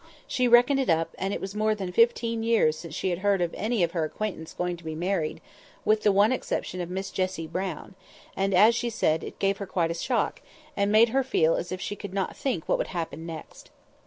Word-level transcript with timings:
She 0.25 0.47
reckoned 0.47 0.79
it 0.79 0.89
up, 0.89 1.13
and 1.19 1.31
it 1.31 1.39
was 1.39 1.53
more 1.53 1.75
than 1.75 1.91
fifteen 1.91 2.41
years 2.41 2.75
since 2.75 2.95
she 2.95 3.11
had 3.11 3.19
heard 3.19 3.39
of 3.39 3.53
any 3.53 3.83
of 3.83 3.91
her 3.91 4.03
acquaintance 4.03 4.51
going 4.51 4.75
to 4.77 4.83
be 4.83 4.95
married, 4.95 5.41
with 5.85 6.01
the 6.01 6.11
one 6.11 6.31
exception 6.31 6.81
of 6.81 6.89
Miss 6.89 7.11
Jessie 7.11 7.45
Brown; 7.45 7.93
and, 8.35 8.51
as 8.51 8.73
she 8.73 8.89
said, 8.89 9.23
it 9.23 9.37
gave 9.37 9.57
her 9.59 9.67
quite 9.67 9.91
a 9.91 9.93
shock, 9.93 10.41
and 10.75 10.91
made 10.91 11.09
her 11.09 11.23
feel 11.23 11.53
as 11.53 11.71
if 11.71 11.79
she 11.79 11.95
could 11.95 12.15
not 12.15 12.35
think 12.35 12.67
what 12.67 12.79
would 12.79 12.87
happen 12.97 13.27
next. 13.27 13.69